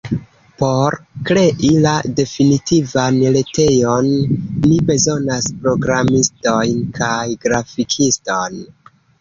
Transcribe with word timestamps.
Por 0.59 0.95
krei 1.29 1.67
la 1.83 1.91
definitivan 2.19 3.19
retejon 3.35 4.09
ni 4.65 4.81
bezonas 4.89 5.53
programistojn 5.67 6.83
kaj 7.01 7.23
grafikiston. 7.47 8.61